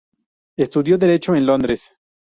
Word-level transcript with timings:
Estudió 0.57 0.97
Derecho 0.97 1.35
en 1.35 1.45
Londres. 1.45 1.93